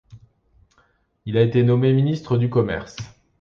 [1.27, 2.95] Il a été nommé ministre du Commerce.